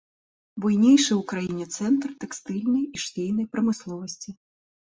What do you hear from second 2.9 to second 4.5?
і швейнай прамысловасці.